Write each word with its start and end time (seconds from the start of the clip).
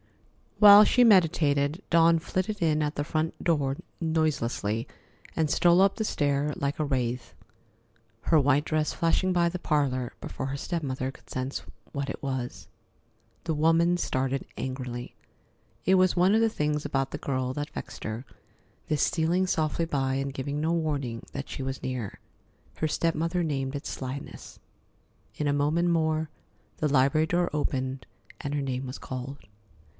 While 0.57 0.83
she 0.83 1.03
meditated, 1.03 1.81
Dawn 1.89 2.19
flitted 2.19 2.61
in 2.61 2.83
at 2.83 2.95
the 2.95 3.03
front 3.03 3.43
door 3.43 3.77
noiselessly 3.99 4.87
and 5.35 5.49
stole 5.49 5.81
up 5.81 5.95
the 5.95 6.03
stair 6.03 6.53
like 6.55 6.79
a 6.79 6.83
wraith, 6.85 7.33
her 8.21 8.39
white 8.39 8.65
dress 8.65 8.93
flashing 8.93 9.31
by 9.33 9.49
the 9.49 9.59
parlor 9.59 10.13
before 10.21 10.47
her 10.47 10.57
step 10.57 10.81
mother 10.83 11.11
could 11.11 11.29
sense 11.29 11.63
what 11.93 12.09
it 12.11 12.21
was. 12.21 12.67
The 13.43 13.55
woman 13.55 13.97
started 13.97 14.45
angrily. 14.57 15.15
It 15.85 15.95
was 15.95 16.15
one 16.15 16.33
of 16.35 16.41
the 16.41 16.49
things 16.49 16.83
about 16.83 17.09
the 17.11 17.17
girl 17.19 17.53
that 17.53 17.71
vexed 17.71 18.03
her, 18.03 18.25
this 18.87 19.01
stealing 19.03 19.45
softly 19.47 19.85
by 19.85 20.15
and 20.15 20.33
giving 20.33 20.59
no 20.61 20.71
warning 20.73 21.25
that 21.31 21.49
she 21.49 21.63
was 21.63 21.81
near. 21.81 22.19
Her 22.75 22.87
step 22.87 23.15
mother 23.15 23.43
named 23.43 23.75
it 23.75 23.85
"slyness." 23.85 24.59
In 25.35 25.47
a 25.47 25.53
moment 25.53 25.89
more 25.89 26.29
the 26.77 26.87
library 26.87 27.27
door 27.27 27.49
opened 27.51 28.05
and 28.39 28.53
her 28.55 28.61
name 28.61 28.85
was 28.85 28.97
called. 28.99 29.37